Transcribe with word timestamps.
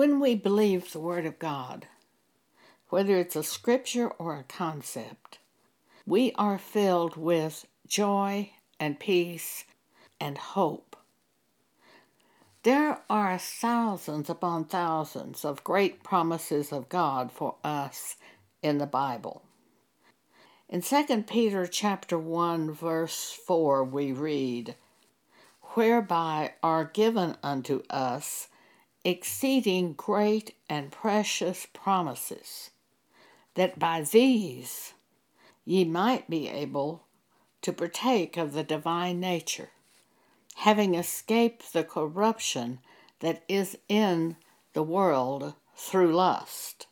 When 0.00 0.18
we 0.18 0.34
believe 0.34 0.92
the 0.92 0.98
Word 0.98 1.26
of 1.26 1.38
God, 1.38 1.86
whether 2.88 3.18
it's 3.18 3.36
a 3.36 3.42
scripture 3.42 4.08
or 4.08 4.34
a 4.34 4.44
concept, 4.44 5.40
we 6.06 6.32
are 6.36 6.56
filled 6.56 7.18
with 7.18 7.66
joy 7.86 8.52
and 8.78 8.98
peace 8.98 9.64
and 10.18 10.38
hope. 10.38 10.96
There 12.62 13.02
are 13.10 13.36
thousands 13.36 14.30
upon 14.30 14.64
thousands 14.64 15.44
of 15.44 15.64
great 15.64 16.02
promises 16.02 16.72
of 16.72 16.88
God 16.88 17.30
for 17.30 17.56
us 17.62 18.16
in 18.62 18.78
the 18.78 18.86
Bible. 18.86 19.42
In 20.70 20.80
2 20.80 21.24
Peter 21.24 21.66
chapter 21.66 22.18
1 22.18 22.72
verse 22.72 23.38
4 23.46 23.84
we 23.84 24.12
read, 24.12 24.76
whereby 25.74 26.54
are 26.62 26.86
given 26.86 27.36
unto 27.42 27.82
us 27.90 28.48
exceeding 29.04 29.94
great 29.94 30.54
and 30.68 30.92
precious 30.92 31.66
promises, 31.72 32.70
that 33.54 33.78
by 33.78 34.02
these 34.02 34.94
ye 35.64 35.84
might 35.84 36.28
be 36.28 36.48
able 36.48 37.06
to 37.62 37.72
partake 37.72 38.36
of 38.36 38.52
the 38.52 38.62
divine 38.62 39.20
nature, 39.20 39.70
having 40.56 40.94
escaped 40.94 41.72
the 41.72 41.84
corruption 41.84 42.78
that 43.20 43.42
is 43.48 43.78
in 43.88 44.36
the 44.72 44.82
world 44.82 45.54
through 45.74 46.14
lust. 46.14 46.86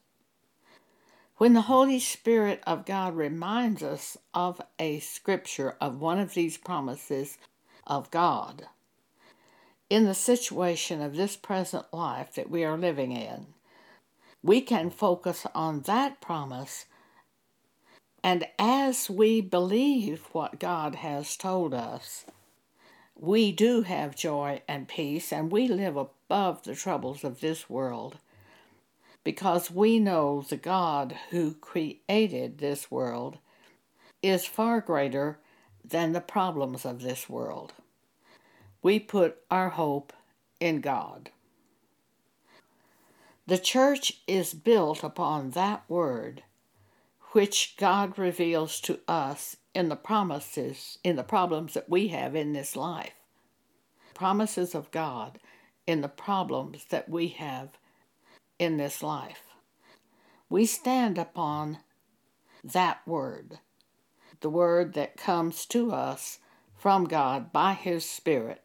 When 1.36 1.52
the 1.52 1.62
Holy 1.62 2.00
Spirit 2.00 2.62
of 2.66 2.84
God 2.84 3.14
reminds 3.16 3.82
us 3.82 4.16
of 4.34 4.60
a 4.78 4.98
scripture 4.98 5.76
of 5.80 6.00
one 6.00 6.18
of 6.18 6.34
these 6.34 6.56
promises 6.56 7.38
of 7.86 8.10
God, 8.10 8.66
in 9.90 10.04
the 10.04 10.14
situation 10.14 11.00
of 11.00 11.16
this 11.16 11.36
present 11.36 11.86
life 11.92 12.34
that 12.34 12.50
we 12.50 12.64
are 12.64 12.76
living 12.76 13.12
in, 13.12 13.46
we 14.42 14.60
can 14.60 14.90
focus 14.90 15.46
on 15.54 15.80
that 15.82 16.20
promise. 16.20 16.86
And 18.22 18.46
as 18.58 19.08
we 19.08 19.40
believe 19.40 20.28
what 20.32 20.60
God 20.60 20.96
has 20.96 21.36
told 21.36 21.72
us, 21.72 22.26
we 23.16 23.50
do 23.50 23.82
have 23.82 24.14
joy 24.14 24.62
and 24.68 24.86
peace, 24.86 25.32
and 25.32 25.50
we 25.50 25.66
live 25.66 25.96
above 25.96 26.62
the 26.62 26.74
troubles 26.74 27.24
of 27.24 27.40
this 27.40 27.68
world 27.68 28.18
because 29.24 29.70
we 29.70 29.98
know 29.98 30.44
the 30.48 30.56
God 30.56 31.16
who 31.30 31.54
created 31.54 32.58
this 32.58 32.90
world 32.90 33.38
is 34.22 34.46
far 34.46 34.80
greater 34.80 35.38
than 35.84 36.12
the 36.12 36.20
problems 36.20 36.84
of 36.84 37.02
this 37.02 37.28
world 37.28 37.72
we 38.82 38.98
put 38.98 39.38
our 39.50 39.70
hope 39.70 40.12
in 40.60 40.80
God. 40.80 41.30
The 43.46 43.58
church 43.58 44.20
is 44.26 44.52
built 44.52 45.02
upon 45.02 45.50
that 45.50 45.82
word 45.88 46.42
which 47.32 47.76
God 47.78 48.18
reveals 48.18 48.80
to 48.82 49.00
us 49.08 49.56
in 49.74 49.88
the 49.88 49.96
promises, 49.96 50.98
in 51.04 51.16
the 51.16 51.22
problems 51.22 51.74
that 51.74 51.88
we 51.88 52.08
have 52.08 52.34
in 52.34 52.52
this 52.52 52.76
life. 52.76 53.14
Promises 54.14 54.74
of 54.74 54.90
God 54.90 55.38
in 55.86 56.00
the 56.00 56.08
problems 56.08 56.84
that 56.90 57.08
we 57.08 57.28
have 57.28 57.78
in 58.58 58.76
this 58.76 59.02
life. 59.02 59.42
We 60.50 60.66
stand 60.66 61.18
upon 61.18 61.78
that 62.64 63.00
word, 63.06 63.58
the 64.40 64.50
word 64.50 64.94
that 64.94 65.16
comes 65.16 65.64
to 65.66 65.92
us 65.92 66.38
from 66.76 67.04
God 67.04 67.52
by 67.52 67.74
His 67.74 68.04
Spirit 68.04 68.62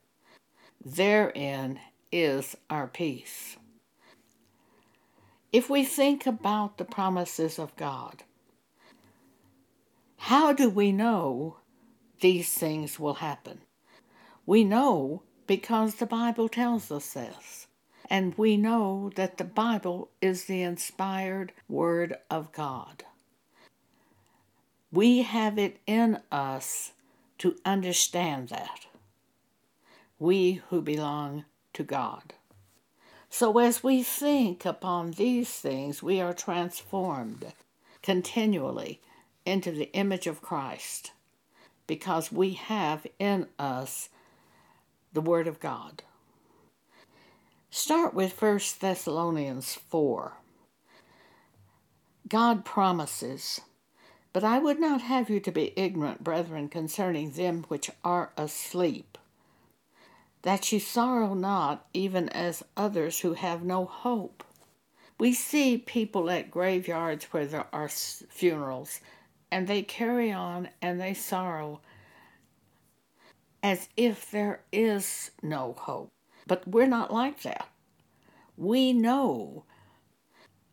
Therein 0.85 1.79
is 2.11 2.57
our 2.69 2.87
peace. 2.87 3.57
If 5.51 5.69
we 5.69 5.83
think 5.83 6.25
about 6.25 6.77
the 6.77 6.85
promises 6.85 7.57
of 7.57 7.75
God, 7.75 8.23
how 10.17 10.51
do 10.51 10.69
we 10.69 10.91
know 10.91 11.57
these 12.19 12.53
things 12.53 12.99
will 12.99 13.15
happen? 13.15 13.61
We 14.45 14.63
know 14.63 15.23
because 15.47 15.95
the 15.95 16.05
Bible 16.05 16.49
tells 16.49 16.91
us 16.91 17.13
this. 17.13 17.67
And 18.09 18.37
we 18.37 18.57
know 18.57 19.11
that 19.15 19.37
the 19.37 19.43
Bible 19.45 20.09
is 20.21 20.45
the 20.45 20.61
inspired 20.61 21.53
Word 21.69 22.17
of 22.29 22.51
God. 22.51 23.03
We 24.91 25.23
have 25.23 25.57
it 25.57 25.79
in 25.87 26.19
us 26.31 26.91
to 27.39 27.55
understand 27.65 28.49
that 28.49 28.85
we 30.23 30.61
who 30.69 30.81
belong 30.81 31.43
to 31.73 31.83
God. 31.83 32.33
So, 33.29 33.57
as 33.57 33.83
we 33.83 34.03
think 34.03 34.63
upon 34.63 35.11
these 35.11 35.49
things, 35.49 36.01
we 36.01 36.21
are 36.21 36.33
transformed 36.33 37.51
continually 38.01 39.01
into 39.45 39.71
the 39.71 39.91
image 39.91 40.25
of 40.25 40.41
Christ 40.41 41.11
because 41.87 42.31
we 42.31 42.53
have 42.53 43.05
in 43.19 43.47
us 43.59 44.07
the 45.11 45.19
Word 45.19 45.45
of 45.45 45.59
God. 45.59 46.03
Start 47.69 48.13
with 48.13 48.41
1 48.41 48.59
Thessalonians 48.79 49.73
4. 49.89 50.37
God 52.29 52.63
promises, 52.63 53.59
But 54.31 54.45
I 54.45 54.59
would 54.59 54.79
not 54.79 55.01
have 55.01 55.29
you 55.29 55.41
to 55.41 55.51
be 55.51 55.73
ignorant, 55.75 56.23
brethren, 56.23 56.69
concerning 56.69 57.31
them 57.31 57.65
which 57.67 57.91
are 58.05 58.31
asleep 58.37 59.17
that 60.43 60.71
you 60.71 60.79
sorrow 60.79 61.33
not, 61.33 61.87
even 61.93 62.29
as 62.29 62.63
others 62.77 63.19
who 63.19 63.33
have 63.33 63.63
no 63.63 63.85
hope. 63.85 64.43
We 65.19 65.33
see 65.33 65.77
people 65.77 66.29
at 66.29 66.51
graveyards 66.51 67.25
where 67.25 67.45
there 67.45 67.67
are 67.73 67.89
funerals, 67.89 68.99
and 69.51 69.67
they 69.67 69.81
carry 69.81 70.31
on 70.31 70.69
and 70.81 70.99
they 70.99 71.13
sorrow 71.13 71.81
as 73.61 73.87
if 73.95 74.29
there 74.29 74.61
is 74.71 75.31
no 75.41 75.75
hope. 75.79 76.11
But 76.45 76.67
we're 76.67 76.87
not 76.87 77.13
like 77.13 77.43
that. 77.43 77.69
We 78.57 78.91
know 78.91 79.63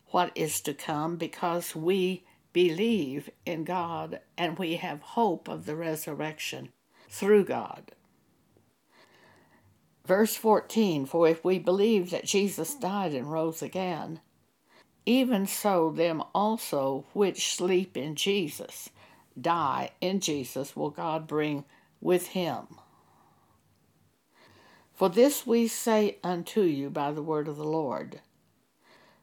what 0.07 0.31
is 0.35 0.59
to 0.61 0.73
come 0.73 1.15
because 1.15 1.75
we 1.75 2.25
believe 2.51 3.29
in 3.45 3.63
God 3.63 4.19
and 4.37 4.59
we 4.59 4.75
have 4.75 5.01
hope 5.01 5.47
of 5.47 5.65
the 5.65 5.75
resurrection 5.75 6.69
through 7.09 7.45
God. 7.45 7.91
Verse 10.05 10.35
14 10.35 11.05
For 11.05 11.27
if 11.27 11.43
we 11.45 11.59
believe 11.59 12.09
that 12.09 12.25
Jesus 12.25 12.75
died 12.75 13.13
and 13.13 13.31
rose 13.31 13.61
again, 13.61 14.19
even 15.05 15.47
so 15.47 15.91
them 15.91 16.23
also 16.33 17.05
which 17.13 17.55
sleep 17.55 17.95
in 17.95 18.15
Jesus, 18.15 18.89
die 19.39 19.91
in 20.01 20.19
Jesus, 20.19 20.75
will 20.75 20.89
God 20.89 21.27
bring 21.27 21.65
with 21.99 22.29
him. 22.29 22.67
For 24.93 25.09
this 25.09 25.47
we 25.47 25.67
say 25.67 26.17
unto 26.23 26.61
you 26.61 26.89
by 26.89 27.11
the 27.11 27.23
word 27.23 27.47
of 27.47 27.57
the 27.57 27.63
Lord, 27.63 28.21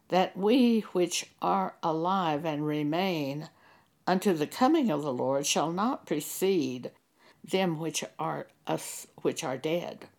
that 0.08 0.36
we 0.36 0.80
which 0.92 1.26
are 1.40 1.76
alive 1.82 2.44
and 2.44 2.66
remain 2.66 3.50
unto 4.06 4.32
the 4.32 4.46
coming 4.46 4.90
of 4.90 5.02
the 5.02 5.12
Lord 5.12 5.46
shall 5.46 5.70
not 5.70 6.06
precede 6.06 6.90
them 7.44 7.78
which 7.78 8.04
are 8.18 8.48
us 8.66 9.06
which 9.22 9.44
are 9.44 9.56
dead 9.56 10.08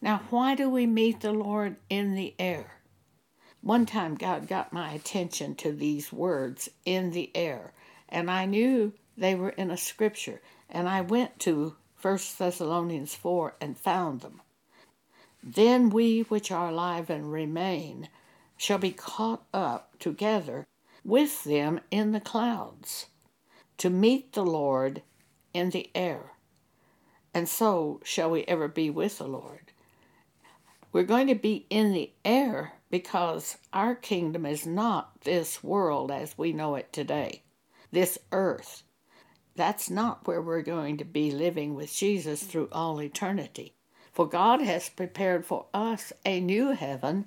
Now, 0.00 0.22
why 0.30 0.54
do 0.54 0.68
we 0.68 0.86
meet 0.86 1.20
the 1.20 1.32
Lord 1.32 1.76
in 1.88 2.14
the 2.14 2.34
air? 2.38 2.80
One 3.60 3.86
time, 3.86 4.14
God 4.14 4.46
got 4.46 4.72
my 4.72 4.92
attention 4.92 5.54
to 5.56 5.72
these 5.72 6.12
words, 6.12 6.68
in 6.84 7.10
the 7.10 7.30
air, 7.34 7.72
and 8.08 8.30
I 8.30 8.44
knew 8.44 8.92
they 9.16 9.34
were 9.34 9.50
in 9.50 9.70
a 9.70 9.76
scripture, 9.76 10.40
and 10.68 10.88
I 10.88 11.00
went 11.00 11.38
to 11.40 11.76
1 12.00 12.18
Thessalonians 12.38 13.14
4 13.14 13.56
and 13.60 13.78
found 13.78 14.20
them. 14.20 14.42
Then 15.42 15.90
we 15.90 16.22
which 16.22 16.50
are 16.50 16.68
alive 16.68 17.08
and 17.08 17.32
remain 17.32 18.08
shall 18.56 18.78
be 18.78 18.92
caught 18.92 19.44
up 19.52 19.98
together 19.98 20.66
with 21.04 21.44
them 21.44 21.80
in 21.90 22.12
the 22.12 22.20
clouds 22.20 23.06
to 23.78 23.90
meet 23.90 24.32
the 24.32 24.44
Lord 24.44 25.02
in 25.52 25.70
the 25.70 25.90
air. 25.94 26.32
And 27.32 27.48
so 27.48 28.00
shall 28.04 28.30
we 28.30 28.44
ever 28.44 28.68
be 28.68 28.90
with 28.90 29.18
the 29.18 29.28
Lord. 29.28 29.65
We're 30.96 31.02
going 31.02 31.26
to 31.26 31.34
be 31.34 31.66
in 31.68 31.92
the 31.92 32.10
air 32.24 32.72
because 32.88 33.58
our 33.70 33.94
kingdom 33.94 34.46
is 34.46 34.66
not 34.66 35.20
this 35.24 35.62
world 35.62 36.10
as 36.10 36.38
we 36.38 36.54
know 36.54 36.74
it 36.74 36.90
today, 36.90 37.42
this 37.92 38.16
earth. 38.32 38.82
That's 39.54 39.90
not 39.90 40.26
where 40.26 40.40
we're 40.40 40.62
going 40.62 40.96
to 40.96 41.04
be 41.04 41.30
living 41.30 41.74
with 41.74 41.92
Jesus 41.92 42.44
through 42.44 42.70
all 42.72 43.02
eternity. 43.02 43.74
For 44.14 44.26
God 44.26 44.62
has 44.62 44.88
prepared 44.88 45.44
for 45.44 45.66
us 45.74 46.14
a 46.24 46.40
new 46.40 46.68
heaven 46.70 47.26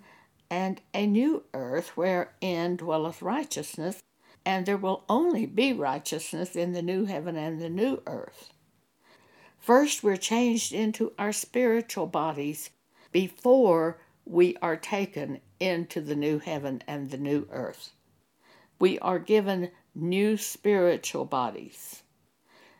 and 0.50 0.82
a 0.92 1.06
new 1.06 1.44
earth 1.54 1.96
wherein 1.96 2.76
dwelleth 2.76 3.22
righteousness, 3.22 4.02
and 4.44 4.66
there 4.66 4.78
will 4.78 5.04
only 5.08 5.46
be 5.46 5.74
righteousness 5.74 6.56
in 6.56 6.72
the 6.72 6.82
new 6.82 7.06
heaven 7.06 7.36
and 7.36 7.62
the 7.62 7.70
new 7.70 8.02
earth. 8.08 8.50
First, 9.60 10.02
we're 10.02 10.18
changed 10.18 10.74
into 10.74 11.14
our 11.20 11.32
spiritual 11.32 12.08
bodies 12.08 12.72
before 13.12 14.00
we 14.26 14.56
are 14.62 14.78
taken 14.78 15.42
into 15.60 16.02
the 16.02 16.16
new 16.16 16.40
heaven 16.40 16.84
and 16.88 17.10
the 17.10 17.18
new 17.18 17.48
earth. 17.52 17.92
We 18.80 19.00
are 19.00 19.20
given 19.20 19.72
new 19.96 20.38
spiritual 20.38 21.26
bodies. 21.26 22.04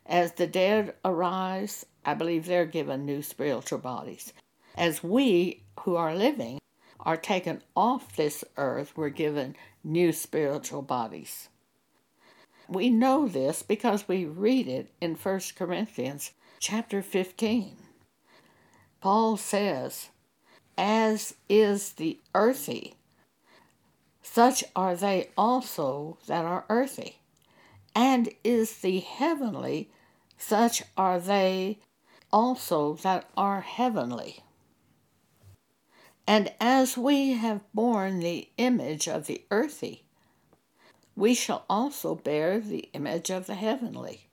As 0.06 0.32
the 0.32 0.46
dead 0.46 0.94
arise, 1.04 1.84
I 2.04 2.14
believe 2.14 2.46
they're 2.46 2.66
given 2.66 3.04
new 3.04 3.22
spiritual 3.22 3.78
bodies. 3.78 4.32
As 4.76 5.02
we 5.02 5.62
who 5.80 5.96
are 5.96 6.14
living 6.14 6.58
are 7.00 7.16
taken 7.16 7.62
off 7.76 8.16
this 8.16 8.44
earth, 8.56 8.92
we're 8.96 9.08
given 9.08 9.56
new 9.84 10.12
spiritual 10.12 10.82
bodies. 10.82 11.48
We 12.68 12.88
know 12.88 13.26
this 13.26 13.62
because 13.62 14.06
we 14.06 14.24
read 14.24 14.68
it 14.68 14.92
in 15.00 15.16
1 15.16 15.40
Corinthians 15.56 16.32
chapter 16.60 17.02
15. 17.02 17.76
Paul 19.00 19.36
says, 19.36 20.10
As 20.82 21.34
is 21.46 21.92
the 21.92 22.18
earthy, 22.34 22.94
such 24.22 24.64
are 24.74 24.96
they 24.96 25.28
also 25.36 26.16
that 26.26 26.46
are 26.46 26.64
earthy. 26.70 27.18
And 27.94 28.30
is 28.42 28.78
the 28.78 29.00
heavenly, 29.00 29.90
such 30.38 30.82
are 30.96 31.20
they 31.20 31.80
also 32.32 32.94
that 32.94 33.28
are 33.36 33.60
heavenly. 33.60 34.42
And 36.26 36.50
as 36.58 36.96
we 36.96 37.32
have 37.32 37.60
borne 37.74 38.20
the 38.20 38.48
image 38.56 39.06
of 39.06 39.26
the 39.26 39.44
earthy, 39.50 40.04
we 41.14 41.34
shall 41.34 41.66
also 41.68 42.14
bear 42.14 42.58
the 42.58 42.88
image 42.94 43.28
of 43.28 43.46
the 43.46 43.54
heavenly. 43.54 44.28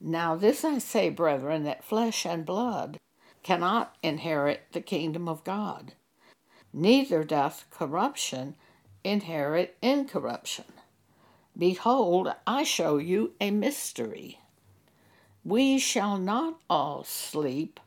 Now, 0.00 0.36
this 0.36 0.64
I 0.64 0.78
say, 0.78 1.08
brethren, 1.08 1.64
that 1.64 1.82
flesh 1.82 2.24
and 2.24 2.46
blood 2.46 3.00
cannot 3.46 3.94
inherit 4.02 4.60
the 4.72 4.80
kingdom 4.80 5.28
of 5.28 5.44
God, 5.44 5.92
neither 6.72 7.22
doth 7.22 7.64
corruption 7.70 8.56
inherit 9.04 9.76
incorruption. 9.80 10.64
Behold, 11.56 12.34
I 12.44 12.64
show 12.64 12.98
you 12.98 13.34
a 13.40 13.52
mystery. 13.52 14.40
We 15.44 15.78
shall 15.78 16.18
not 16.18 16.58
all 16.68 17.04
sleep. 17.04 17.78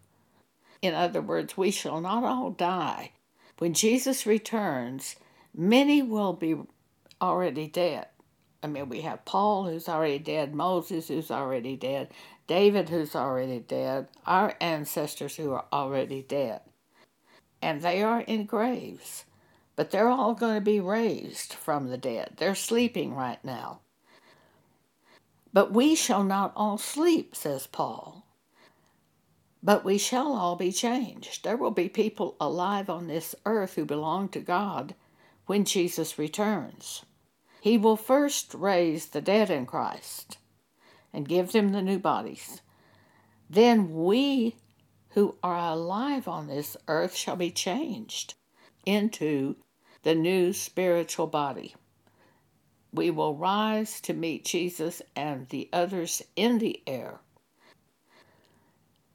In 0.81 0.93
other 0.93 1.21
words, 1.21 1.57
we 1.57 1.71
shall 1.71 1.99
not 1.99 2.23
all 2.23 2.51
die. 2.51 3.11
When 3.57 3.73
Jesus 3.73 4.25
returns, 4.25 5.17
many 5.53 6.01
will 6.01 6.31
be 6.31 6.55
already 7.21 7.67
dead. 7.67 8.07
I 8.63 8.67
mean, 8.67 8.87
we 8.87 9.01
have 9.01 9.25
Paul 9.25 9.65
who's 9.65 9.89
already 9.89 10.19
dead, 10.19 10.55
Moses 10.55 11.09
who's 11.09 11.29
already 11.29 11.75
dead, 11.75 12.11
David 12.49 12.89
who's 12.89 13.15
already 13.15 13.59
dead, 13.59 14.07
our 14.25 14.55
ancestors 14.59 15.35
who 15.35 15.51
are 15.51 15.65
already 15.71 16.23
dead. 16.23 16.61
And 17.61 17.83
they 17.83 18.01
are 18.01 18.21
in 18.21 18.47
graves, 18.47 19.25
but 19.75 19.91
they're 19.91 20.09
all 20.09 20.33
going 20.33 20.55
to 20.55 20.61
be 20.61 20.79
raised 20.79 21.53
from 21.53 21.89
the 21.89 21.97
dead. 21.97 22.37
They're 22.37 22.55
sleeping 22.55 23.13
right 23.13 23.37
now. 23.45 23.81
But 25.53 25.71
we 25.71 25.93
shall 25.93 26.23
not 26.23 26.51
all 26.55 26.79
sleep, 26.79 27.35
says 27.35 27.67
Paul. 27.67 28.25
But 29.61 29.85
we 29.85 29.99
shall 29.99 30.33
all 30.33 30.55
be 30.55 30.71
changed. 30.71 31.43
There 31.43 31.57
will 31.57 31.69
be 31.69 31.87
people 31.87 32.35
alive 32.41 32.89
on 32.89 33.05
this 33.05 33.35
earth 33.45 33.75
who 33.75 33.85
belong 33.85 34.27
to 34.29 34.39
God 34.39 34.95
when 35.45 35.65
Jesus 35.65 36.17
returns. 36.17 37.05
He 37.61 37.77
will 37.77 37.95
first 37.95 38.55
raise 38.55 39.05
the 39.05 39.21
dead 39.21 39.51
in 39.51 39.67
Christ 39.67 40.38
and 41.13 41.27
give 41.27 41.51
them 41.51 41.69
the 41.69 41.81
new 41.81 41.99
bodies. 41.99 42.61
Then 43.49 43.93
we 43.93 44.55
who 45.09 45.35
are 45.43 45.57
alive 45.57 46.27
on 46.27 46.47
this 46.47 46.77
earth 46.87 47.15
shall 47.15 47.35
be 47.35 47.51
changed 47.51 48.35
into 48.85 49.55
the 50.03 50.15
new 50.15 50.53
spiritual 50.53 51.27
body. 51.27 51.75
We 52.93 53.11
will 53.11 53.35
rise 53.35 54.01
to 54.01 54.13
meet 54.13 54.45
Jesus 54.45 55.01
and 55.15 55.47
the 55.49 55.69
others 55.73 56.21
in 56.35 56.59
the 56.59 56.81
air. 56.87 57.19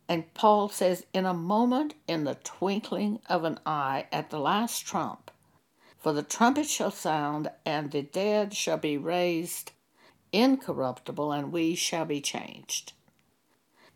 And 0.08 0.32
Paul 0.34 0.68
says, 0.68 1.06
in 1.14 1.24
a 1.24 1.32
moment, 1.32 1.94
in 2.06 2.24
the 2.24 2.34
twinkling 2.34 3.20
of 3.28 3.44
an 3.44 3.58
eye, 3.64 4.06
at 4.12 4.30
the 4.30 4.38
last 4.38 4.86
trump, 4.86 5.30
for 5.98 6.12
the 6.12 6.22
trumpet 6.22 6.66
shall 6.66 6.90
sound, 6.90 7.50
and 7.64 7.90
the 7.90 8.02
dead 8.02 8.52
shall 8.52 8.76
be 8.76 8.98
raised 8.98 9.72
incorruptible, 10.34 11.32
and 11.32 11.52
we 11.52 11.74
shall 11.74 12.04
be 12.04 12.20
changed. 12.20 12.92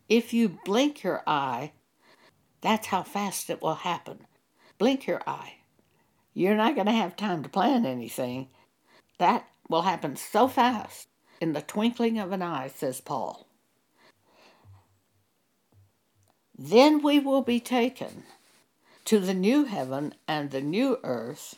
If 0.09 0.33
you 0.33 0.59
blink 0.65 1.03
your 1.03 1.23
eye, 1.27 1.73
that's 2.61 2.87
how 2.87 3.03
fast 3.03 3.51
it 3.51 3.61
will 3.61 3.75
happen. 3.75 4.27
Blink 4.79 5.07
your 5.07 5.21
eye. 5.27 5.55
You're 6.33 6.55
not 6.55 6.75
going 6.75 6.87
to 6.87 6.93
have 6.93 7.17
time 7.17 7.43
to 7.43 7.49
plan 7.49 7.85
anything. 7.85 8.49
That 9.19 9.49
will 9.69 9.83
happen 9.83 10.17
so 10.17 10.49
fast 10.49 11.09
in 11.41 11.53
the 11.53 11.61
twinkling 11.61 12.19
of 12.19 12.33
an 12.33 12.43
eye, 12.43 12.69
says 12.69 13.01
Paul. 13.01 13.47
Then 16.57 17.03
we 17.03 17.21
will 17.21 17.43
be 17.43 17.61
taken 17.61 18.25
to 19.05 19.19
the 19.19 19.35
new 19.35 19.65
heaven 19.65 20.15
and 20.27 20.51
the 20.51 20.61
new 20.61 20.99
earth 21.03 21.57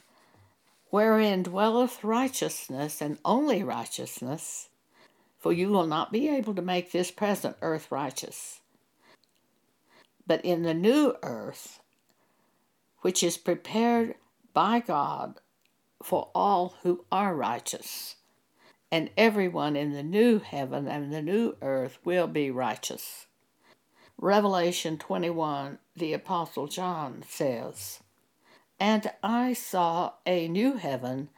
wherein 0.91 1.43
dwelleth 1.43 2.05
righteousness 2.05 3.01
and 3.01 3.19
only 3.25 3.63
righteousness, 3.63 4.69
for 5.39 5.53
you 5.53 5.69
will 5.69 5.87
not 5.87 6.13
be 6.13 6.29
able 6.29 6.55
to 6.55 6.63
make 6.63 6.93
this 6.93 7.11
present 7.11 7.57
earth 7.63 7.91
righteous. 7.91 8.61
But 10.27 10.45
in 10.45 10.63
the 10.63 10.75
new 10.75 11.15
earth, 11.23 11.81
which 13.01 13.23
is 13.23 13.37
prepared 13.37 14.15
by 14.53 14.81
God 14.81 15.41
for 16.03 16.31
all 16.35 16.75
who 16.83 17.05
are 17.11 17.35
righteous, 17.35 18.17
and 18.93 19.11
everyone 19.17 19.77
in 19.77 19.93
the 19.93 20.03
new 20.03 20.41
heaven 20.41 20.89
and 20.89 21.13
the 21.13 21.23
new 21.23 21.57
earth 21.63 21.99
will 22.05 22.27
be 22.27 22.51
righteous. 22.51 23.27
Revelation 24.19 24.99
21, 24.99 25.79
the 25.97 26.13
Apostle 26.13 26.67
John 26.67 27.25
says, 27.27 28.00
and 28.81 29.13
I 29.23 29.53
saw 29.53 30.15
a 30.25 30.49
new 30.49 30.79
heaven 30.79 31.29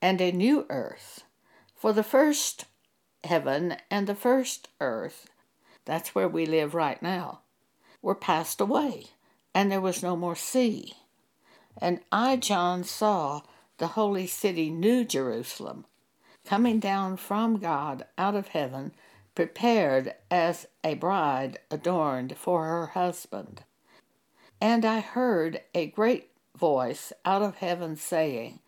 and 0.00 0.20
a 0.20 0.30
new 0.30 0.64
earth. 0.70 1.24
For 1.74 1.92
the 1.92 2.04
first 2.04 2.66
heaven 3.24 3.76
and 3.90 4.06
the 4.06 4.14
first 4.14 4.68
earth, 4.80 5.28
that's 5.84 6.14
where 6.14 6.28
we 6.28 6.46
live 6.46 6.74
right 6.74 7.02
now, 7.02 7.40
were 8.00 8.14
passed 8.14 8.60
away, 8.60 9.06
and 9.52 9.70
there 9.70 9.80
was 9.80 10.02
no 10.02 10.14
more 10.14 10.36
sea. 10.36 10.94
And 11.80 12.00
I, 12.12 12.36
John, 12.36 12.84
saw 12.84 13.42
the 13.78 13.88
holy 13.88 14.26
city, 14.26 14.70
New 14.70 15.04
Jerusalem, 15.04 15.84
coming 16.44 16.78
down 16.78 17.16
from 17.16 17.58
God 17.58 18.06
out 18.16 18.34
of 18.34 18.48
heaven, 18.48 18.92
prepared 19.34 20.14
as 20.30 20.66
a 20.84 20.94
bride 20.94 21.58
adorned 21.70 22.36
for 22.36 22.64
her 22.64 22.86
husband. 22.86 23.62
And 24.60 24.84
I 24.84 25.00
heard 25.00 25.60
a 25.74 25.86
great 25.86 26.30
voice 26.56 27.12
out 27.24 27.42
of 27.42 27.56
heaven 27.56 27.96
saying, 27.96 28.60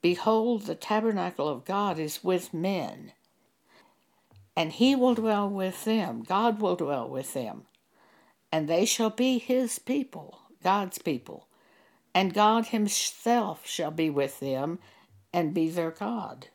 Behold, 0.00 0.62
the 0.62 0.74
tabernacle 0.74 1.48
of 1.48 1.64
God 1.64 1.98
is 1.98 2.24
with 2.24 2.52
men, 2.52 3.12
and 4.56 4.72
he 4.72 4.96
will 4.96 5.14
dwell 5.14 5.48
with 5.48 5.84
them. 5.84 6.24
God 6.26 6.60
will 6.60 6.76
dwell 6.76 7.08
with 7.08 7.34
them, 7.34 7.66
and 8.50 8.68
they 8.68 8.84
shall 8.84 9.10
be 9.10 9.38
his 9.38 9.78
people, 9.78 10.40
God's 10.62 10.98
people, 10.98 11.46
and 12.14 12.34
God 12.34 12.66
himself 12.66 13.66
shall 13.66 13.90
be 13.90 14.10
with 14.10 14.40
them 14.40 14.78
and 15.32 15.54
be 15.54 15.70
their 15.70 15.92
God. 15.92 16.48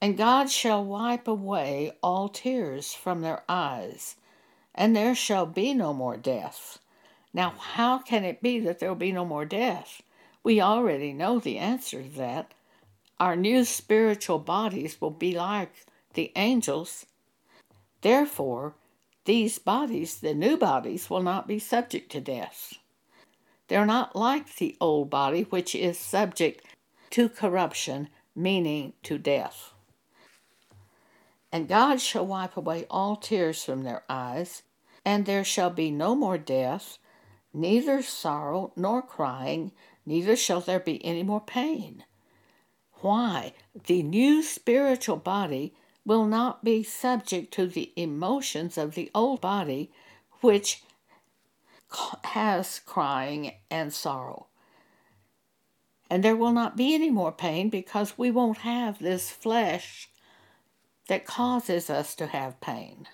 And 0.00 0.16
God 0.16 0.50
shall 0.50 0.84
wipe 0.84 1.28
away 1.28 1.92
all 2.02 2.28
tears 2.28 2.92
from 2.92 3.20
their 3.20 3.42
eyes, 3.48 4.16
and 4.74 4.96
there 4.96 5.14
shall 5.14 5.46
be 5.46 5.74
no 5.74 5.94
more 5.94 6.16
death 6.16 6.78
now, 7.34 7.54
how 7.58 7.98
can 7.98 8.24
it 8.24 8.40
be 8.40 8.60
that 8.60 8.78
there 8.78 8.88
will 8.88 8.96
be 8.96 9.10
no 9.10 9.24
more 9.24 9.44
death? 9.44 10.00
We 10.44 10.60
already 10.60 11.12
know 11.12 11.40
the 11.40 11.58
answer 11.58 12.00
to 12.00 12.08
that. 12.10 12.52
Our 13.18 13.34
new 13.34 13.64
spiritual 13.64 14.38
bodies 14.38 15.00
will 15.00 15.10
be 15.10 15.36
like 15.36 15.84
the 16.14 16.30
angels. 16.36 17.06
Therefore, 18.02 18.74
these 19.24 19.58
bodies, 19.58 20.20
the 20.20 20.34
new 20.34 20.56
bodies, 20.56 21.10
will 21.10 21.22
not 21.22 21.48
be 21.48 21.58
subject 21.58 22.12
to 22.12 22.20
death. 22.20 22.74
They're 23.66 23.86
not 23.86 24.14
like 24.14 24.56
the 24.56 24.76
old 24.80 25.10
body, 25.10 25.42
which 25.42 25.74
is 25.74 25.98
subject 25.98 26.64
to 27.10 27.28
corruption, 27.28 28.10
meaning 28.36 28.92
to 29.04 29.18
death. 29.18 29.72
And 31.50 31.66
God 31.66 32.00
shall 32.00 32.26
wipe 32.26 32.56
away 32.56 32.86
all 32.90 33.16
tears 33.16 33.64
from 33.64 33.82
their 33.82 34.04
eyes, 34.08 34.62
and 35.04 35.24
there 35.24 35.44
shall 35.44 35.70
be 35.70 35.90
no 35.90 36.14
more 36.14 36.38
death, 36.38 36.98
neither 37.54 38.02
sorrow 38.02 38.72
nor 38.76 39.00
crying, 39.00 39.72
neither 40.04 40.36
shall 40.36 40.60
there 40.60 40.80
be 40.80 41.04
any 41.04 41.22
more 41.22 41.40
pain. 41.40 42.04
Why? 42.94 43.54
The 43.86 44.02
new 44.02 44.42
spiritual 44.42 45.16
body 45.16 45.74
will 46.04 46.26
not 46.26 46.64
be 46.64 46.82
subject 46.82 47.52
to 47.54 47.66
the 47.66 47.92
emotions 47.96 48.76
of 48.76 48.94
the 48.94 49.10
old 49.14 49.40
body, 49.40 49.90
which 50.40 50.82
has 52.24 52.80
crying 52.84 53.52
and 53.70 53.92
sorrow. 53.92 54.46
And 56.10 56.22
there 56.22 56.36
will 56.36 56.52
not 56.52 56.76
be 56.76 56.94
any 56.94 57.10
more 57.10 57.32
pain 57.32 57.70
because 57.70 58.18
we 58.18 58.30
won't 58.30 58.58
have 58.58 58.98
this 58.98 59.30
flesh 59.30 60.08
that 61.08 61.26
causes 61.26 61.88
us 61.90 62.14
to 62.16 62.26
have 62.26 62.60
pain. 62.60 63.06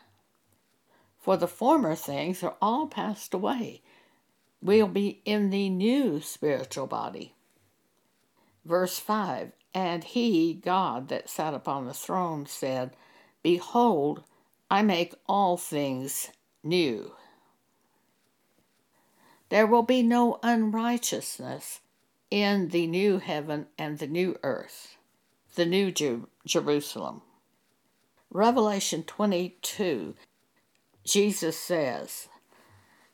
For 1.19 1.37
the 1.37 1.49
former 1.49 1.95
things 1.95 2.43
are 2.43 2.57
all 2.63 2.87
passed 2.87 3.35
away. 3.35 3.83
We'll 4.63 4.89
be 4.89 5.23
in 5.25 5.51
the 5.51 5.71
new 5.71 6.21
spiritual 6.21 6.87
body. 6.87 7.35
Verse 8.65 8.99
5 8.99 9.53
And 9.75 10.05
he, 10.05 10.55
God, 10.55 11.09
that 11.09 11.31
sat 11.31 11.55
upon 11.55 11.87
the 11.87 11.95
throne, 11.95 12.47
said, 12.47 12.95
Behold, 13.43 14.23
I 14.71 14.83
make 14.83 15.15
all 15.27 15.57
things 15.57 16.31
new. 16.63 17.13
There 19.49 19.67
will 19.67 19.83
be 19.83 20.03
no 20.03 20.39
unrighteousness 20.43 21.81
in 22.31 22.69
the 22.69 22.87
new 22.87 23.19
heaven 23.19 23.67
and 23.77 23.99
the 23.99 24.07
new 24.07 24.37
earth, 24.43 24.97
the 25.57 25.67
new 25.67 25.91
Jer- 25.91 26.29
Jerusalem. 26.47 27.23
Revelation 28.31 29.03
22, 29.03 30.15
Jesus 31.05 31.59
says, 31.59 32.29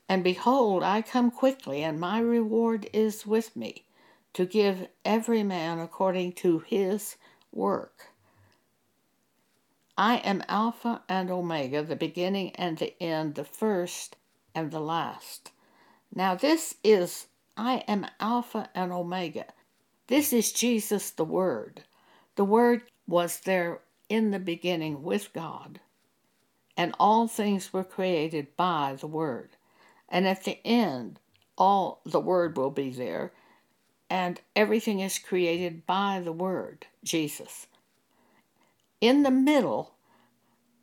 And 0.09 0.23
behold, 0.23 0.83
I 0.83 1.03
come 1.03 1.31
quickly, 1.31 1.83
and 1.83 1.99
my 1.99 2.21
reward 2.21 2.89
is 2.93 3.27
with 3.27 3.57
me, 3.57 3.85
to 4.35 4.47
give 4.47 4.89
every 5.05 5.43
man 5.43 5.79
according 5.79 6.35
to 6.35 6.61
his 6.61 7.17
work. 7.51 8.11
I 9.99 10.17
am 10.19 10.45
Alpha 10.49 11.03
and 11.09 11.31
Omega, 11.31 11.83
the 11.83 11.97
beginning 11.97 12.55
and 12.57 12.77
the 12.79 13.03
end, 13.03 13.35
the 13.35 13.45
first 13.45 14.17
and 14.55 14.71
the 14.71 14.81
last. 14.81 15.51
Now, 16.15 16.35
this 16.35 16.77
is 16.85 17.27
I 17.57 17.79
am 17.89 18.07
Alpha 18.21 18.69
and 18.75 18.93
Omega. 18.93 19.47
This 20.09 20.33
is 20.33 20.53
Jesus 20.53 21.11
the 21.11 21.25
Word. 21.25 21.85
The 22.37 22.45
Word 22.45 22.83
was 23.09 23.41
there 23.41 23.81
in 24.09 24.31
the 24.31 24.39
beginning 24.39 25.03
with 25.03 25.33
God, 25.33 25.81
and 26.77 26.95
all 27.01 27.27
things 27.27 27.73
were 27.73 27.85
created 27.85 28.55
by 28.57 28.97
the 29.01 29.07
Word. 29.07 29.57
And 30.09 30.27
at 30.27 30.45
the 30.45 30.65
end, 30.67 31.19
all 31.59 32.01
the 32.05 32.21
Word 32.21 32.57
will 32.57 32.71
be 32.71 32.91
there, 32.91 33.33
and 34.09 34.41
everything 34.55 35.01
is 35.01 35.19
created 35.19 35.87
by 35.87 36.21
the 36.23 36.33
Word, 36.33 36.87
Jesus. 37.03 37.67
In 39.01 39.23
the 39.23 39.31
middle, 39.31 39.95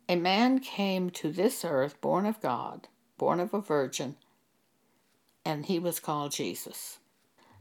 a 0.08 0.16
man 0.16 0.58
came 0.58 1.10
to 1.10 1.32
this 1.32 1.64
earth 1.64 2.00
born 2.00 2.26
of 2.26 2.40
God, 2.40 2.88
born 3.16 3.40
of 3.40 3.54
a 3.54 3.60
virgin, 3.60 4.16
and 5.44 5.66
he 5.66 5.78
was 5.78 6.00
called 6.00 6.32
Jesus. 6.32 6.98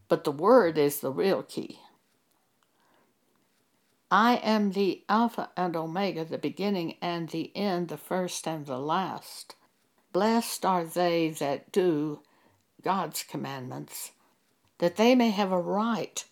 But 0.10 0.25
the 0.25 0.32
Word 0.32 0.77
is 0.77 1.00
the 1.00 1.12
real 1.12 1.43
key. 1.43 1.79
I 4.12 4.36
am 4.43 4.74
the 4.74 5.03
Alpha 5.10 5.50
and 5.58 5.75
Omega, 5.75 6.24
the 6.24 6.38
beginning 6.38 6.98
and 7.01 7.29
the 7.29 7.55
end, 7.55 7.88
the 7.88 7.98
first 7.98 8.48
and 8.48 8.65
the 8.65 8.77
last. 8.77 9.55
Blessed 10.13 10.63
are 10.63 10.86
they 10.86 11.32
that 11.32 11.72
do 11.72 12.22
God's 12.84 13.24
commandments, 13.24 14.12
that 14.77 14.96
they 14.96 15.15
may 15.15 15.32
have 15.32 15.51
a 15.51 15.60
right 15.60 16.24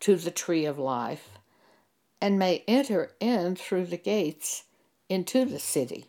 to 0.00 0.16
the 0.16 0.30
tree 0.30 0.66
of 0.66 0.78
life, 0.78 1.38
and 2.20 2.38
may 2.38 2.62
enter 2.68 3.12
in 3.20 3.56
through 3.56 3.86
the 3.86 3.96
gates 3.96 4.64
into 5.08 5.46
the 5.46 5.58
city. 5.58 6.06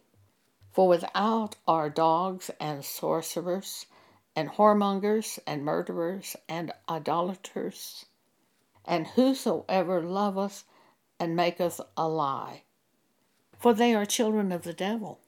For 0.73 0.87
without 0.87 1.55
are 1.65 1.89
dogs 1.89 2.51
and 2.59 2.83
sorcerers, 2.83 3.85
and 4.35 4.49
whoremongers, 4.49 5.39
and 5.47 5.63
murderers, 5.63 6.35
and 6.49 6.73
idolaters, 6.89 8.05
and 8.83 9.07
whosoever 9.07 10.01
loveth 10.01 10.65
and 11.19 11.37
maketh 11.37 11.79
a 11.95 12.09
lie. 12.09 12.63
For 13.57 13.73
they 13.73 13.95
are 13.95 14.05
children 14.05 14.51
of 14.51 14.63
the 14.63 14.73
devil, 14.73 15.21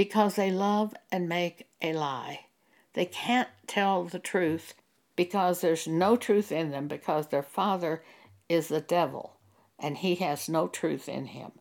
because 0.00 0.36
they 0.36 0.50
love 0.50 0.94
and 1.12 1.28
make 1.28 1.68
a 1.82 1.92
lie. 1.92 2.46
They 2.94 3.04
can't 3.04 3.50
tell 3.66 4.04
the 4.04 4.18
truth 4.18 4.72
because 5.14 5.60
there's 5.60 5.86
no 5.86 6.16
truth 6.16 6.50
in 6.50 6.70
them, 6.70 6.88
because 6.88 7.26
their 7.26 7.42
father 7.42 8.02
is 8.48 8.68
the 8.68 8.80
devil, 8.80 9.36
and 9.78 9.98
he 9.98 10.14
has 10.14 10.48
no 10.48 10.68
truth 10.68 11.06
in 11.06 11.26
him. 11.26 11.52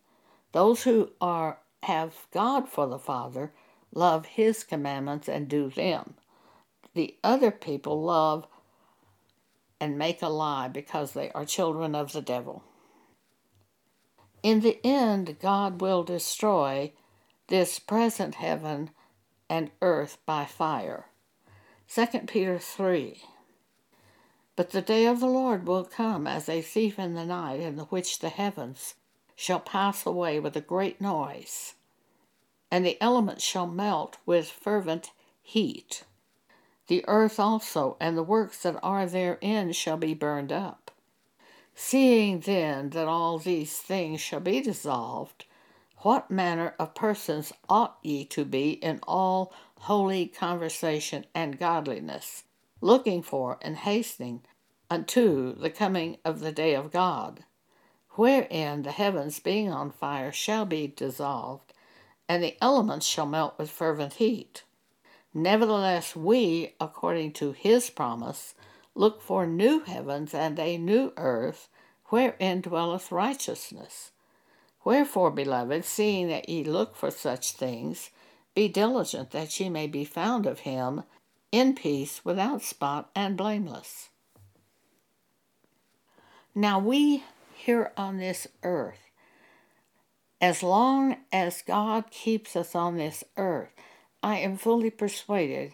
Those 0.54 0.84
who 0.84 1.10
are 1.20 1.60
have 1.84 2.28
God 2.32 2.70
for 2.70 2.88
the 2.88 2.98
Father 2.98 3.52
love 3.94 4.26
his 4.26 4.64
commandments 4.64 5.28
and 5.28 5.50
do 5.50 5.70
them. 5.70 6.14
The 6.94 7.18
other 7.22 7.52
people 7.52 8.02
love 8.02 8.48
and 9.82 9.98
make 9.98 10.22
a 10.22 10.30
lie 10.30 10.70
because 10.70 11.12
they 11.12 11.30
are 11.32 11.44
children 11.44 11.94
of 11.94 12.14
the 12.14 12.22
devil. 12.22 12.64
In 14.42 14.62
the 14.62 14.80
end, 14.88 15.40
God 15.42 15.82
will 15.82 16.04
destroy 16.04 16.94
this 17.50 17.80
present 17.80 18.36
heaven 18.36 18.92
and 19.50 19.72
earth 19.82 20.20
by 20.26 20.46
fire. 20.46 21.08
2 21.94 22.06
Peter 22.28 22.60
3. 22.60 23.24
But 24.56 24.70
the 24.70 24.82
day 24.82 25.08
of 25.08 25.20
the 25.20 25.28
Lord 25.28 25.68
will 25.68 25.84
come 25.84 26.28
as 26.28 26.48
a 26.48 26.62
thief 26.62 27.00
in 27.00 27.16
the 27.16 27.26
night, 27.26 27.60
in 27.60 27.76
the 27.76 27.86
which 27.86 28.20
the 28.20 28.30
heavens 28.30 28.94
shall 29.36 29.60
pass 29.60 30.06
away 30.06 30.40
with 30.40 30.56
a 30.56 30.62
great 30.62 31.02
noise, 31.02 31.74
and 32.70 32.86
the 32.86 33.02
elements 33.02 33.44
shall 33.44 33.66
melt 33.66 34.18
with 34.26 34.50
fervent 34.50 35.12
heat. 35.42 36.04
The 36.88 37.04
earth 37.08 37.40
also 37.40 37.98
and 38.00 38.16
the 38.16 38.24
works 38.24 38.62
that 38.62 38.80
are 38.84 39.08
therein 39.08 39.72
shall 39.72 39.98
be 39.98 40.14
burned 40.14 40.52
up. 40.52 40.92
Seeing 41.74 42.42
then 42.42 42.92
that 42.92 43.08
all 43.08 43.40
these 43.40 43.78
things 43.78 44.22
shall 44.22 44.42
be 44.42 44.62
dissolved, 44.62 45.46
what 46.02 46.32
manner 46.32 46.76
of 46.80 46.96
persons 46.96 47.52
ought 47.68 47.98
ye 48.02 48.26
to 48.26 48.46
be 48.46 48.72
in 48.72 49.00
all 49.08 49.54
holy 49.82 50.28
conversation 50.28 51.26
and 51.34 51.60
godliness, 51.60 52.44
looking 52.82 53.22
for 53.22 53.58
and 53.62 53.78
hastening 53.78 54.42
unto 54.90 55.54
the 55.56 55.70
coming 55.70 56.18
of 56.24 56.40
the 56.40 56.52
day 56.52 56.74
of 56.74 56.92
God, 56.92 57.44
wherein 58.12 58.84
the 58.84 58.92
heavens 58.92 59.40
being 59.40 59.72
on 59.72 59.92
fire 59.92 60.32
shall 60.32 60.66
be 60.66 60.88
dissolved, 60.88 61.74
and 62.28 62.44
the 62.44 62.58
elements 62.62 63.06
shall 63.06 63.26
melt 63.26 63.58
with 63.58 63.70
fervent 63.70 64.14
heat? 64.14 64.64
Nevertheless, 65.34 66.16
we, 66.16 66.76
according 66.80 67.34
to 67.34 67.52
his 67.52 67.90
promise, 67.90 68.56
Look 69.00 69.22
for 69.22 69.48
new 69.48 69.80
heavens 69.80 70.34
and 70.34 70.60
a 70.60 70.78
new 70.78 71.14
earth, 71.16 71.70
wherein 72.08 72.60
dwelleth 72.60 73.14
righteousness. 73.14 74.12
Wherefore, 74.84 75.32
beloved, 75.32 75.86
seeing 75.86 76.28
that 76.30 76.50
ye 76.50 76.64
look 76.64 76.96
for 76.96 77.12
such 77.12 77.52
things, 77.52 78.12
be 78.56 78.68
diligent 78.68 79.32
that 79.32 79.60
ye 79.60 79.70
may 79.70 79.88
be 79.88 80.06
found 80.06 80.46
of 80.46 80.60
him 80.60 81.04
in 81.52 81.74
peace, 81.74 82.24
without 82.24 82.62
spot, 82.62 83.10
and 83.16 83.36
blameless. 83.36 84.10
Now, 86.54 86.80
we 86.80 87.24
here 87.56 87.92
on 87.98 88.18
this 88.18 88.48
earth, 88.64 89.10
as 90.42 90.64
long 90.64 91.18
as 91.32 91.62
God 91.62 92.12
keeps 92.12 92.56
us 92.56 92.76
on 92.76 92.98
this 92.98 93.24
earth, 93.36 93.70
I 94.24 94.38
am 94.38 94.58
fully 94.58 94.90
persuaded 94.90 95.74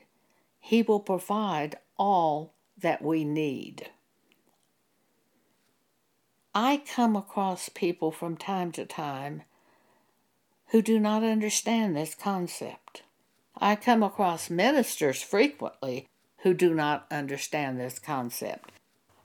He 0.60 0.82
will 0.82 1.00
provide 1.00 1.78
all 1.98 2.54
that 2.78 3.02
we 3.02 3.24
need. 3.24 3.90
I 6.56 6.82
come 6.88 7.18
across 7.18 7.68
people 7.68 8.12
from 8.12 8.38
time 8.38 8.72
to 8.72 8.86
time 8.86 9.44
who 10.68 10.82
do 10.82 11.00
not 11.00 11.22
understand 11.22 11.96
this 11.96 12.16
concept. 12.16 13.04
I 13.58 13.76
come 13.76 14.02
across 14.02 14.50
ministers 14.50 15.22
frequently 15.22 16.08
who 16.40 16.54
do 16.54 16.74
not 16.74 17.08
understand 17.12 17.80
this 17.80 18.00
concept. 18.00 18.72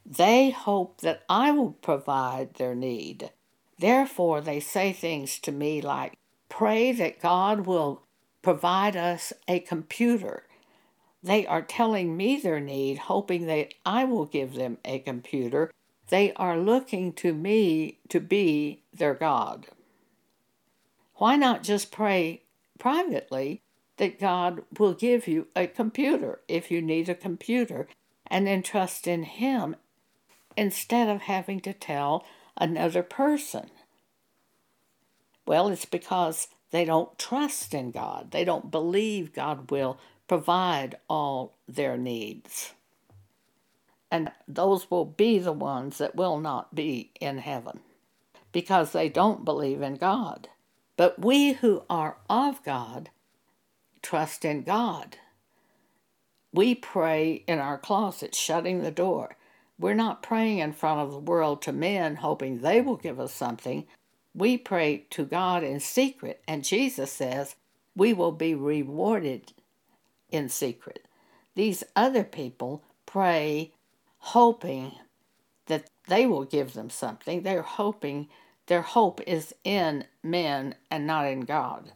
They 0.05 0.51
hope 0.51 1.01
that 1.03 1.23
I 1.29 1.53
will 1.53 1.73
provide 1.73 2.55
their 2.55 2.75
need. 2.75 3.31
Therefore, 3.79 4.41
they 4.41 4.59
say 4.59 4.93
things 4.93 5.39
to 5.41 5.53
me 5.53 5.81
like, 5.81 6.15
Pray 6.49 6.91
that 6.91 7.21
God 7.21 7.61
will 7.65 8.03
provide 8.43 8.97
us 8.97 9.33
a 9.47 9.61
computer 9.61 10.45
they 11.23 11.47
are 11.47 11.63
telling 11.63 12.17
me 12.17 12.37
their 12.37 12.61
need, 12.61 12.99
hoping 12.99 13.47
that 13.47 13.75
I 13.85 14.05
will 14.05 14.25
give 14.25 14.55
them 14.55 14.79
a 14.85 15.01
computer. 15.01 15.71
They 16.11 16.33
are 16.35 16.59
looking 16.59 17.13
to 17.15 17.33
me 17.33 17.99
to 18.09 18.21
be 18.21 18.83
their 18.93 19.15
God. 19.15 19.69
Why 21.15 21.37
not 21.37 21.63
just 21.63 21.93
pray 21.93 22.43
privately 22.79 23.63
that 23.97 24.19
God 24.19 24.63
will 24.79 24.93
give 24.93 25.29
you 25.29 25.47
a 25.55 25.69
computer 25.69 26.41
if 26.49 26.71
you 26.71 26.83
need 26.83 27.09
a 27.09 27.15
computer 27.15 27.87
and 28.27 28.47
then 28.47 28.63
trust 28.63 29.07
in 29.07 29.23
Him 29.23 29.77
instead 30.57 31.09
of 31.09 31.23
having 31.23 31.61
to 31.61 31.73
tell 31.73 32.25
another 32.57 33.05
person? 33.05 33.71
Well, 35.47 35.69
it's 35.69 35.85
because 35.85 36.49
they 36.73 36.85
don't 36.85 37.17
trust 37.19 37.73
in 37.73 37.93
God. 37.93 38.33
They 38.33 38.45
don't 38.45 38.71
believe 38.71 39.33
God 39.33 39.71
will 39.71 39.99
provide 40.27 40.97
all 41.09 41.57
their 41.69 41.97
needs. 41.97 42.73
And 44.11 44.33
those 44.49 44.91
will 44.91 45.05
be 45.05 45.39
the 45.39 45.53
ones 45.53 45.99
that 45.99 46.17
will 46.17 46.41
not 46.41 46.75
be 46.75 47.13
in 47.21 47.39
heaven 47.39 47.81
because 48.53 48.93
they 48.93 49.09
don't 49.09 49.45
believe 49.45 49.83
in 49.83 49.97
God. 49.97 50.49
But 50.97 51.25
we 51.25 51.53
who 51.53 51.85
are 51.89 52.17
of 52.29 52.63
God 52.65 53.11
trust 54.03 54.45
in 54.45 54.63
God. 54.63 55.17
We 56.53 56.75
pray 56.75 57.45
in 57.47 57.59
our 57.59 57.79
closet, 57.79 58.35
shutting 58.35 58.83
the 58.83 58.91
door. 58.91 59.37
We're 59.79 59.95
not 59.95 60.23
praying 60.23 60.59
in 60.59 60.73
front 60.73 61.01
of 61.01 61.13
the 61.13 61.19
world 61.19 61.63
to 61.63 61.73
men, 61.73 62.17
hoping 62.17 62.59
they 62.61 62.81
will 62.81 62.97
give 62.97 63.21
us 63.21 63.33
something. 63.33 63.87
We 64.35 64.59
pray 64.59 65.07
to 65.11 65.25
God 65.25 65.63
in 65.63 65.81
secret, 65.81 66.43
and 66.47 66.65
Jesus 66.65 67.13
says 67.13 67.57
we 67.97 68.13
will 68.13 68.33
be 68.33 68.55
rewarded 68.55 69.53
in 70.31 70.49
secret. 70.49 71.07
These 71.55 71.85
other 71.97 72.25
people 72.25 72.83
pray 73.07 73.73
hoping 74.21 74.93
that 75.67 75.91
they 76.09 76.27
will 76.27 76.45
give 76.45 76.75
them 76.75 76.91
something. 76.91 77.43
They're 77.43 77.63
hoping, 77.63 78.29
their 78.67 78.83
hope 78.83 79.21
is 79.27 79.55
in 79.65 80.05
men 80.23 80.75
and 80.91 81.07
not 81.07 81.27
in 81.27 81.41
God. 81.41 81.93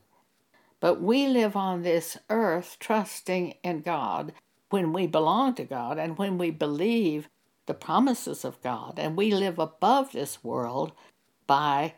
But 0.80 1.00
we 1.00 1.26
live 1.26 1.56
on 1.56 1.82
this 1.82 2.18
earth 2.28 2.76
trusting 2.78 3.54
in 3.62 3.80
God 3.80 4.32
when 4.70 4.92
we 4.92 5.06
belong 5.06 5.54
to 5.54 5.64
God 5.64 5.98
and 5.98 6.18
when 6.18 6.36
we 6.38 6.50
believe 6.50 7.28
the 7.66 7.74
promises 7.74 8.44
of 8.44 8.60
God. 8.62 8.98
And 8.98 9.16
we 9.16 9.32
live 9.32 9.58
above 9.58 10.12
this 10.12 10.44
world 10.44 10.92
by 11.46 11.94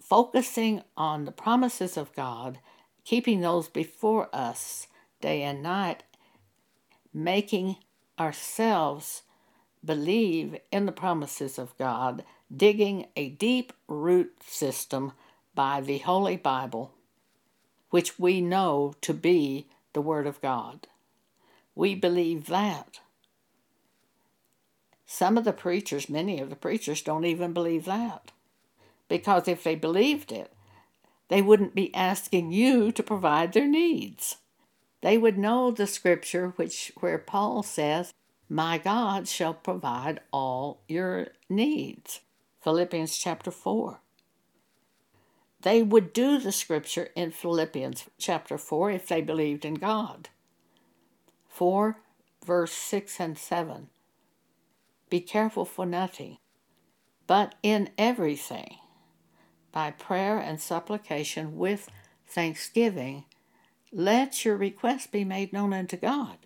focusing 0.00 0.82
on 0.96 1.24
the 1.24 1.32
promises 1.32 1.96
of 1.96 2.12
God, 2.14 2.58
keeping 3.04 3.40
those 3.40 3.68
before 3.68 4.28
us 4.34 4.88
day 5.20 5.42
and 5.42 5.62
night, 5.62 6.02
making 7.12 7.76
ourselves 8.18 9.22
believe 9.84 10.58
in 10.70 10.86
the 10.86 10.92
promises 10.92 11.58
of 11.58 11.76
God, 11.78 12.24
digging 12.54 13.06
a 13.16 13.30
deep 13.30 13.72
root 13.88 14.34
system 14.46 15.12
by 15.54 15.80
the 15.80 15.98
Holy 15.98 16.36
Bible, 16.36 16.92
which 17.90 18.18
we 18.18 18.40
know 18.40 18.94
to 19.00 19.14
be 19.14 19.66
the 19.92 20.00
Word 20.00 20.26
of 20.26 20.40
God. 20.40 20.86
We 21.74 21.94
believe 21.94 22.46
that. 22.46 23.00
Some 25.06 25.36
of 25.36 25.44
the 25.44 25.52
preachers, 25.52 26.08
many 26.08 26.40
of 26.40 26.50
the 26.50 26.56
preachers, 26.56 27.02
don't 27.02 27.24
even 27.24 27.52
believe 27.52 27.84
that. 27.86 28.30
Because 29.08 29.48
if 29.48 29.64
they 29.64 29.74
believed 29.74 30.30
it, 30.30 30.52
they 31.28 31.42
wouldn't 31.42 31.74
be 31.74 31.94
asking 31.94 32.52
you 32.52 32.92
to 32.92 33.02
provide 33.02 33.52
their 33.52 33.66
needs. 33.66 34.36
They 35.00 35.16
would 35.18 35.38
know 35.38 35.70
the 35.70 35.86
scripture 35.86 36.52
which 36.56 36.92
where 37.00 37.18
Paul 37.18 37.62
says, 37.62 38.12
"My 38.52 38.76
God 38.76 39.28
shall 39.28 39.54
provide 39.54 40.20
all 40.32 40.82
your 40.88 41.28
needs." 41.48 42.20
Philippians 42.60 43.16
chapter 43.16 43.50
4. 43.50 44.02
They 45.62 45.82
would 45.82 46.12
do 46.12 46.38
the 46.38 46.52
scripture 46.52 47.10
in 47.14 47.30
Philippians 47.30 48.10
chapter 48.18 48.58
4 48.58 48.90
if 48.90 49.06
they 49.06 49.20
believed 49.20 49.64
in 49.64 49.74
God. 49.74 50.28
4 51.48 52.02
verse 52.44 52.72
6 52.72 53.20
and 53.20 53.38
7. 53.38 53.88
Be 55.08 55.20
careful 55.20 55.64
for 55.64 55.86
nothing, 55.86 56.38
but 57.26 57.54
in 57.62 57.90
everything, 57.96 58.78
by 59.70 59.90
prayer 59.90 60.38
and 60.38 60.60
supplication 60.60 61.56
with 61.56 61.88
thanksgiving, 62.26 63.26
let 63.92 64.44
your 64.44 64.56
request 64.56 65.12
be 65.12 65.24
made 65.24 65.52
known 65.52 65.72
unto 65.72 65.96
God. 65.96 66.38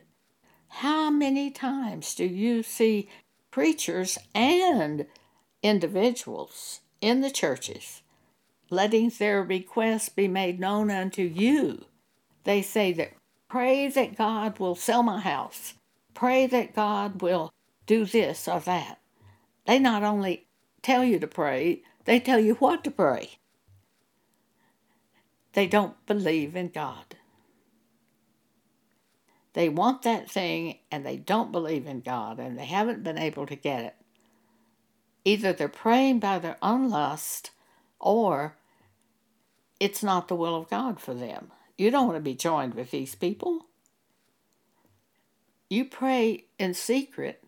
How 0.78 1.08
many 1.08 1.52
times 1.52 2.16
do 2.16 2.24
you 2.24 2.64
see 2.64 3.08
preachers 3.52 4.18
and 4.34 5.06
individuals 5.62 6.80
in 7.00 7.20
the 7.20 7.30
churches 7.30 8.02
letting 8.70 9.10
their 9.10 9.40
requests 9.40 10.08
be 10.08 10.26
made 10.26 10.58
known 10.58 10.90
unto 10.90 11.22
you? 11.22 11.84
They 12.42 12.60
say 12.60 12.92
that 12.94 13.12
pray 13.48 13.86
that 13.86 14.18
God 14.18 14.58
will 14.58 14.74
sell 14.74 15.04
my 15.04 15.20
house, 15.20 15.74
pray 16.12 16.48
that 16.48 16.74
God 16.74 17.22
will 17.22 17.52
do 17.86 18.04
this 18.04 18.48
or 18.48 18.58
that. 18.60 18.98
They 19.66 19.78
not 19.78 20.02
only 20.02 20.48
tell 20.82 21.04
you 21.04 21.20
to 21.20 21.28
pray, 21.28 21.82
they 22.04 22.18
tell 22.18 22.40
you 22.40 22.54
what 22.54 22.82
to 22.82 22.90
pray. 22.90 23.38
They 25.52 25.68
don't 25.68 26.04
believe 26.04 26.56
in 26.56 26.70
God. 26.70 27.14
They 29.54 29.68
want 29.68 30.02
that 30.02 30.30
thing 30.30 30.78
and 30.90 31.06
they 31.06 31.16
don't 31.16 31.52
believe 31.52 31.86
in 31.86 32.00
God 32.00 32.38
and 32.38 32.58
they 32.58 32.66
haven't 32.66 33.04
been 33.04 33.18
able 33.18 33.46
to 33.46 33.56
get 33.56 33.84
it. 33.84 33.94
Either 35.24 35.52
they're 35.52 35.68
praying 35.68 36.18
by 36.18 36.38
their 36.38 36.58
own 36.60 36.90
lust 36.90 37.50
or 37.98 38.56
it's 39.80 40.02
not 40.02 40.28
the 40.28 40.34
will 40.34 40.56
of 40.56 40.68
God 40.68 41.00
for 41.00 41.14
them. 41.14 41.52
You 41.78 41.90
don't 41.90 42.06
want 42.06 42.16
to 42.16 42.22
be 42.22 42.34
joined 42.34 42.74
with 42.74 42.90
these 42.90 43.14
people. 43.14 43.66
You 45.70 45.84
pray 45.84 46.46
in 46.58 46.74
secret 46.74 47.44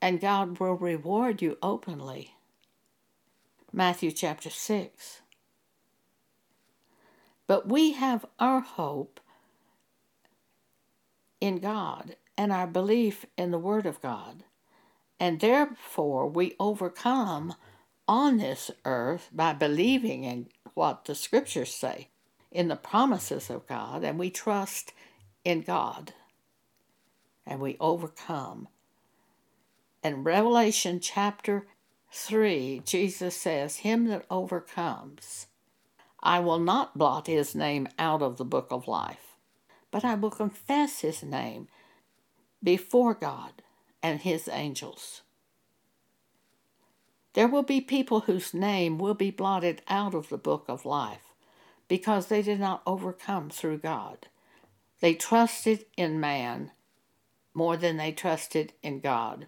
and 0.00 0.20
God 0.20 0.58
will 0.58 0.74
reward 0.74 1.42
you 1.42 1.58
openly. 1.62 2.34
Matthew 3.72 4.10
chapter 4.10 4.48
6. 4.48 5.20
But 7.46 7.68
we 7.68 7.92
have 7.92 8.24
our 8.38 8.60
hope 8.60 9.20
in 11.40 11.58
God 11.58 12.16
and 12.36 12.52
our 12.52 12.66
belief 12.66 13.26
in 13.36 13.50
the 13.50 13.58
Word 13.58 13.86
of 13.86 14.00
God. 14.00 14.44
And 15.18 15.40
therefore, 15.40 16.28
we 16.28 16.54
overcome 16.60 17.54
on 18.06 18.38
this 18.38 18.70
earth 18.84 19.30
by 19.32 19.52
believing 19.52 20.24
in 20.24 20.48
what 20.74 21.06
the 21.06 21.14
Scriptures 21.14 21.74
say, 21.74 22.08
in 22.50 22.68
the 22.68 22.76
promises 22.76 23.48
of 23.50 23.66
God, 23.66 24.04
and 24.04 24.18
we 24.18 24.30
trust 24.30 24.92
in 25.44 25.62
God. 25.62 26.12
And 27.46 27.60
we 27.60 27.76
overcome. 27.80 28.68
In 30.02 30.24
Revelation 30.24 31.00
chapter 31.00 31.66
3, 32.12 32.82
Jesus 32.84 33.36
says, 33.36 33.76
Him 33.76 34.08
that 34.08 34.26
overcomes, 34.30 35.46
I 36.20 36.40
will 36.40 36.58
not 36.58 36.98
blot 36.98 37.28
his 37.28 37.54
name 37.54 37.88
out 37.98 38.20
of 38.20 38.36
the 38.36 38.44
book 38.44 38.68
of 38.70 38.88
life 38.88 39.25
but 39.96 40.04
I 40.04 40.14
will 40.14 40.30
confess 40.30 41.00
his 41.00 41.22
name 41.22 41.68
before 42.62 43.14
God 43.14 43.62
and 44.02 44.20
his 44.20 44.46
angels. 44.46 45.22
There 47.32 47.48
will 47.48 47.62
be 47.62 47.80
people 47.80 48.20
whose 48.20 48.52
name 48.52 48.98
will 48.98 49.14
be 49.14 49.30
blotted 49.30 49.80
out 49.88 50.12
of 50.12 50.28
the 50.28 50.36
book 50.36 50.66
of 50.68 50.84
life 50.84 51.32
because 51.88 52.26
they 52.26 52.42
did 52.42 52.60
not 52.60 52.82
overcome 52.86 53.48
through 53.48 53.78
God. 53.78 54.26
They 55.00 55.14
trusted 55.14 55.86
in 55.96 56.20
man 56.20 56.72
more 57.54 57.78
than 57.78 57.96
they 57.96 58.12
trusted 58.12 58.74
in 58.82 59.00
God. 59.00 59.46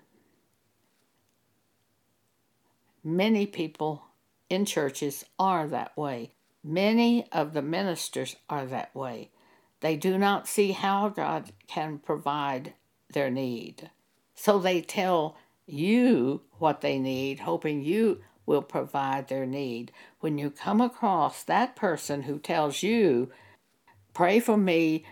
Many 3.04 3.44
people 3.44 4.04
in 4.48 4.64
churches 4.64 5.26
are 5.38 5.66
that 5.66 5.94
way. 5.94 6.32
Many 6.64 7.30
of 7.32 7.52
the 7.52 7.60
ministers 7.60 8.36
are 8.48 8.64
that 8.64 8.96
way. 8.96 9.30
They 9.80 9.96
do 9.96 10.18
not 10.18 10.48
see 10.48 10.72
how 10.72 11.08
God 11.08 11.52
can 11.66 11.98
provide 11.98 12.74
their 13.12 13.30
need. 13.30 13.90
So 14.34 14.58
they 14.58 14.80
tell 14.80 15.36
you 15.66 16.42
what 16.58 16.80
they 16.80 16.98
need, 16.98 17.40
hoping 17.40 17.82
you 17.82 18.20
will 18.46 18.62
provide 18.62 19.28
their 19.28 19.46
need. 19.46 19.92
When 20.20 20.38
you 20.38 20.50
come 20.50 20.80
across 20.80 21.42
that 21.44 21.76
person 21.76 22.22
who 22.22 22.38
tells 22.38 22.82
you, 22.82 23.30
Pray 24.14 24.40
for 24.40 24.56
me, 24.56 25.04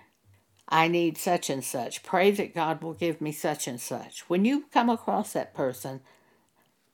I 0.69 0.89
need 0.89 1.17
such 1.17 1.49
and 1.49 1.63
such, 1.63 2.03
pray 2.03 2.33
that 2.33 2.55
God 2.55 2.83
will 2.83 2.95
give 2.95 3.21
me 3.21 3.31
such 3.31 3.69
and 3.69 3.81
such. 3.81 4.29
When 4.29 4.45
you 4.45 4.65
come 4.73 4.89
across 4.89 5.33
that 5.33 5.55
person, 5.55 6.01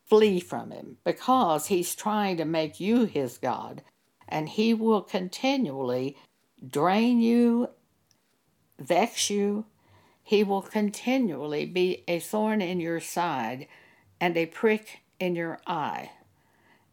flee 0.04 0.40
from 0.40 0.72
him 0.72 0.98
because 1.04 1.68
he's 1.68 1.94
trying 1.94 2.36
to 2.36 2.44
make 2.44 2.78
you 2.80 3.06
his 3.06 3.38
God 3.38 3.82
and 4.28 4.46
he 4.46 4.74
will 4.74 5.00
continually 5.00 6.18
drain 6.66 7.20
you, 7.20 7.70
vex 8.78 9.30
you, 9.30 9.66
he 10.22 10.44
will 10.44 10.62
continually 10.62 11.66
be 11.66 12.04
a 12.06 12.20
thorn 12.20 12.62
in 12.62 12.80
your 12.80 13.00
side 13.00 13.66
and 14.20 14.36
a 14.36 14.46
prick 14.46 15.00
in 15.18 15.34
your 15.34 15.58
eye. 15.66 16.10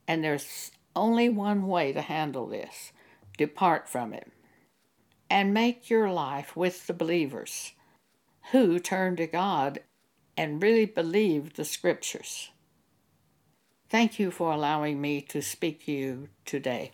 And 0.07 0.23
there's 0.23 0.71
only 0.95 1.29
one 1.29 1.67
way 1.67 1.93
to 1.93 2.01
handle 2.01 2.47
this 2.47 2.91
depart 3.37 3.87
from 3.87 4.13
it. 4.13 4.31
And 5.29 5.53
make 5.53 5.89
your 5.89 6.11
life 6.11 6.55
with 6.55 6.87
the 6.87 6.93
believers 6.93 7.73
who 8.51 8.79
turn 8.79 9.15
to 9.17 9.27
God 9.27 9.79
and 10.35 10.61
really 10.61 10.85
believe 10.85 11.53
the 11.53 11.65
scriptures. 11.65 12.49
Thank 13.89 14.19
you 14.19 14.31
for 14.31 14.51
allowing 14.51 14.99
me 14.99 15.21
to 15.21 15.41
speak 15.41 15.85
to 15.85 15.91
you 15.91 16.29
today. 16.45 16.93